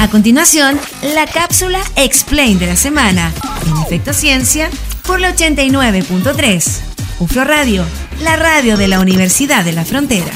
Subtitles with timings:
[0.00, 3.32] A continuación, la cápsula Explain de la semana,
[3.66, 4.70] en Efecto Ciencia,
[5.04, 6.80] por la 89.3.
[7.18, 7.82] UFRO Radio,
[8.20, 10.30] la radio de la Universidad de la Frontera.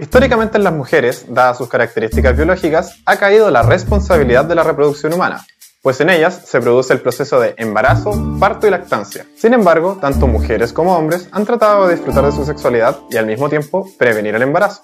[0.00, 5.12] Históricamente en las mujeres, dadas sus características biológicas, ha caído la responsabilidad de la reproducción
[5.12, 5.44] humana,
[5.82, 9.26] pues en ellas se produce el proceso de embarazo, parto y lactancia.
[9.36, 13.26] Sin embargo, tanto mujeres como hombres han tratado de disfrutar de su sexualidad y al
[13.26, 14.80] mismo tiempo prevenir el embarazo.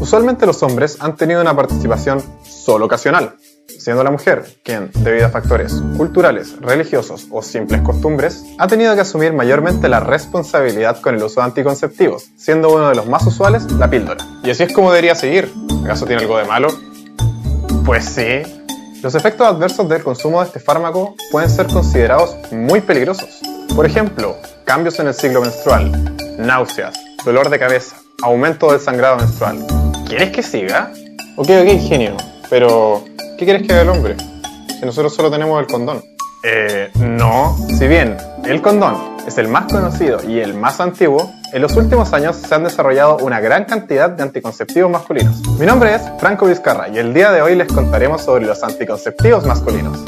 [0.00, 3.36] Usualmente los hombres han tenido una participación solo ocasional,
[3.78, 9.00] siendo la mujer quien, debido a factores culturales, religiosos o simples costumbres, ha tenido que
[9.00, 13.70] asumir mayormente la responsabilidad con el uso de anticonceptivos, siendo uno de los más usuales
[13.72, 14.24] la píldora.
[14.42, 15.52] Y así es como debería seguir.
[15.84, 16.68] ¿Acaso tiene algo de malo?
[17.84, 18.42] Pues sí.
[19.02, 23.42] Los efectos adversos del consumo de este fármaco pueden ser considerados muy peligrosos.
[23.76, 29.83] Por ejemplo, cambios en el ciclo menstrual, náuseas, dolor de cabeza, aumento del sangrado menstrual.
[30.16, 30.92] ¿Quieres que siga?
[31.34, 32.16] Ok, ok, genio,
[32.48, 33.02] pero
[33.36, 34.16] ¿qué quieres que haga el hombre?
[34.78, 36.04] Si nosotros solo tenemos el condón.
[36.44, 37.56] Eh, no.
[37.76, 42.12] Si bien el condón es el más conocido y el más antiguo, en los últimos
[42.12, 45.40] años se han desarrollado una gran cantidad de anticonceptivos masculinos.
[45.58, 49.44] Mi nombre es Franco Vizcarra y el día de hoy les contaremos sobre los anticonceptivos
[49.46, 49.98] masculinos.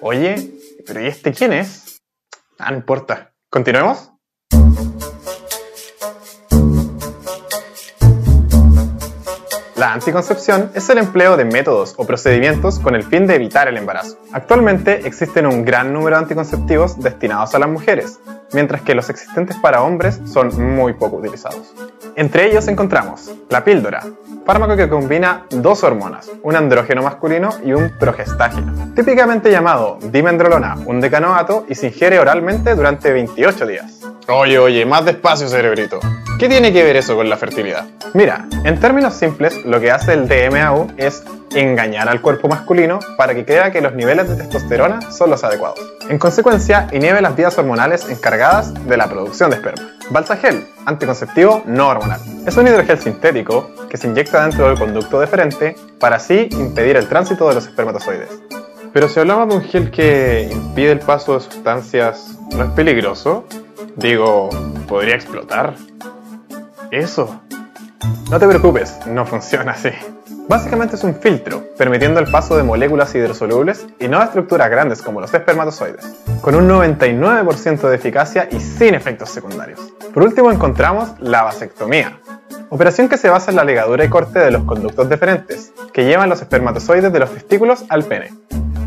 [0.00, 2.00] Oye, pero ¿y este quién es?
[2.58, 3.30] Ah, no importa.
[3.48, 4.11] ¿Continuemos?
[9.82, 13.76] La anticoncepción es el empleo de métodos o procedimientos con el fin de evitar el
[13.76, 14.16] embarazo.
[14.30, 18.20] Actualmente existen un gran número de anticonceptivos destinados a las mujeres,
[18.52, 21.74] mientras que los existentes para hombres son muy poco utilizados.
[22.14, 24.06] Entre ellos encontramos la píldora,
[24.46, 31.00] fármaco que combina dos hormonas, un andrógeno masculino y un progestágeno, típicamente llamado dimendrolona, un
[31.00, 33.98] decanoato y se ingiere oralmente durante 28 días.
[34.28, 35.98] Oye, oye, más despacio, cerebrito.
[36.42, 37.86] ¿Qué tiene que ver eso con la fertilidad?
[38.14, 41.22] Mira, en términos simples, lo que hace el DMAU es
[41.54, 45.78] engañar al cuerpo masculino para que crea que los niveles de testosterona son los adecuados.
[46.08, 49.88] En consecuencia, inhibe las vías hormonales encargadas de la producción de esperma.
[50.10, 52.18] Balsagel, anticonceptivo no hormonal.
[52.44, 57.08] Es un hidrogel sintético que se inyecta dentro del conducto deferente para así impedir el
[57.08, 58.30] tránsito de los espermatozoides.
[58.92, 63.44] Pero si hablamos de un gel que impide el paso de sustancias, ¿no es peligroso?
[63.94, 64.50] Digo,
[64.88, 65.74] ¿podría explotar?
[66.92, 67.40] Eso.
[68.30, 69.88] No te preocupes, no funciona así.
[70.46, 75.00] Básicamente es un filtro, permitiendo el paso de moléculas hidrosolubles y no de estructuras grandes
[75.00, 76.04] como los espermatozoides,
[76.42, 79.80] con un 99% de eficacia y sin efectos secundarios.
[80.12, 82.20] Por último encontramos la vasectomía,
[82.68, 86.28] operación que se basa en la ligadura y corte de los conductos deferentes, que llevan
[86.28, 88.34] los espermatozoides de los testículos al pene.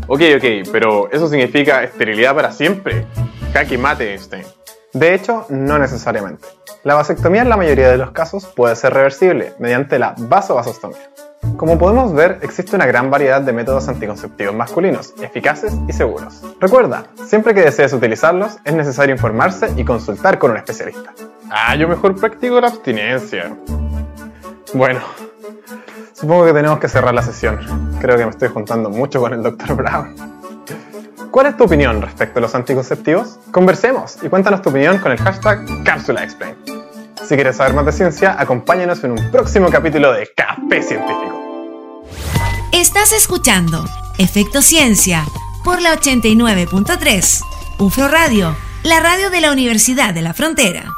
[0.06, 3.04] Ok, ok, pero ¿eso significa esterilidad para siempre?
[3.52, 4.44] Jaque mate, Einstein.
[4.92, 6.46] De hecho, no necesariamente.
[6.86, 11.10] La vasectomía en la mayoría de los casos puede ser reversible mediante la vasovasostomía.
[11.56, 16.44] Como podemos ver, existe una gran variedad de métodos anticonceptivos masculinos, eficaces y seguros.
[16.60, 21.12] Recuerda, siempre que desees utilizarlos, es necesario informarse y consultar con un especialista.
[21.50, 23.56] Ah, yo mejor practico la abstinencia.
[24.72, 25.00] Bueno,
[26.12, 27.98] supongo que tenemos que cerrar la sesión.
[28.00, 29.74] Creo que me estoy juntando mucho con el Dr.
[29.74, 30.14] Brown.
[31.32, 33.40] ¿Cuál es tu opinión respecto a los anticonceptivos?
[33.50, 36.75] Conversemos y cuéntanos tu opinión con el hashtag CápsulaExplain.
[37.28, 42.04] Si quieres saber más de ciencia, acompáñanos en un próximo capítulo de Café Científico.
[42.72, 43.84] Estás escuchando
[44.16, 45.24] Efecto Ciencia
[45.64, 47.40] por la 89.3,
[47.80, 50.95] UFRO Radio, la radio de la Universidad de la Frontera.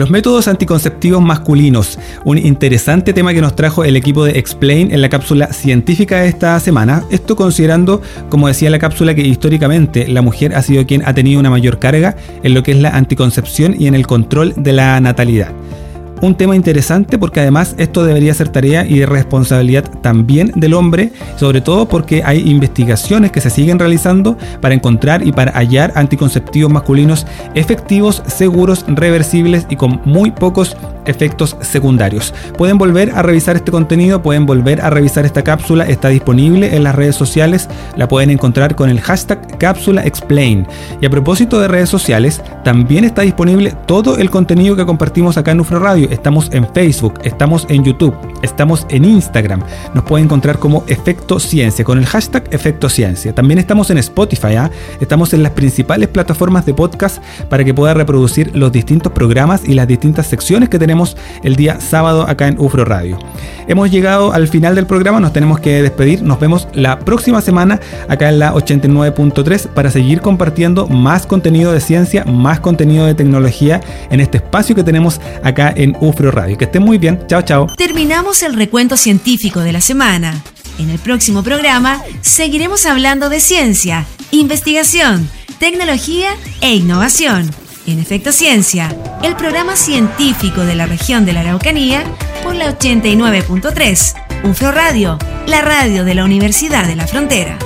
[0.00, 5.02] Los métodos anticonceptivos masculinos, un interesante tema que nos trajo el equipo de Explain en
[5.02, 7.04] la cápsula científica de esta semana.
[7.10, 8.00] Esto considerando,
[8.30, 11.78] como decía la cápsula, que históricamente la mujer ha sido quien ha tenido una mayor
[11.78, 15.52] carga en lo que es la anticoncepción y en el control de la natalidad
[16.20, 21.60] un tema interesante porque además esto debería ser tarea y responsabilidad también del hombre, sobre
[21.60, 27.26] todo porque hay investigaciones que se siguen realizando para encontrar y para hallar anticonceptivos masculinos
[27.54, 30.76] efectivos, seguros, reversibles y con muy pocos
[31.06, 32.34] efectos secundarios.
[32.56, 36.84] Pueden volver a revisar este contenido, pueden volver a revisar esta cápsula, está disponible en
[36.84, 40.66] las redes sociales, la pueden encontrar con el hashtag cápsula explain.
[41.00, 45.52] Y a propósito de redes sociales, también está disponible todo el contenido que compartimos acá
[45.52, 49.62] en UFRO Radio estamos en Facebook, estamos en YouTube, estamos en Instagram.
[49.94, 53.34] Nos puede encontrar como Efecto Ciencia, con el hashtag Efecto Ciencia.
[53.34, 54.70] También estamos en Spotify, ¿ah?
[55.00, 59.74] estamos en las principales plataformas de podcast para que pueda reproducir los distintos programas y
[59.74, 63.18] las distintas secciones que tenemos el día sábado acá en UFRO Radio.
[63.68, 66.22] hemos llegado al final del programa, nos tenemos que despedir.
[66.22, 71.80] Nos vemos la próxima semana acá en la 89.3 para seguir compartiendo más contenido de
[71.80, 73.80] ciencia, más contenido de tecnología
[74.10, 76.58] en este espacio que tenemos acá en UFRO Radio.
[76.58, 77.26] Que estén muy bien.
[77.26, 77.66] Chao, chao.
[77.76, 80.42] Terminamos el recuento científico de la semana.
[80.78, 86.30] En el próximo programa seguiremos hablando de ciencia, investigación, tecnología
[86.60, 87.50] e innovación.
[87.86, 92.02] En Efecto Ciencia, el programa científico de la región de la Araucanía
[92.42, 94.14] por la 89.3.
[94.44, 97.58] UFRO Radio, la radio de la Universidad de la Frontera.